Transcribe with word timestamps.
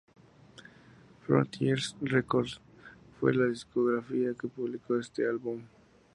Frontiers 1.27 1.93
Records 2.01 2.59
fue 3.19 3.35
la 3.35 3.45
discográfica 3.45 4.33
que 4.33 4.47
publicó 4.47 4.97
este 4.97 5.27
álbum. 5.27 5.61